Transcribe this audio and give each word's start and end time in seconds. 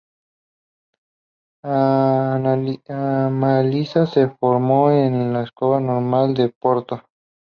Amália 1.63 3.85
se 4.07 4.29
formó 4.39 4.89
en 4.89 5.31
la 5.31 5.43
Escola 5.43 5.79
Normal 5.79 6.33
de 6.33 6.49
Porto. 6.49 7.03